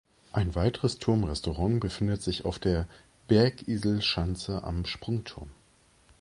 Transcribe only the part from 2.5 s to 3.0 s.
der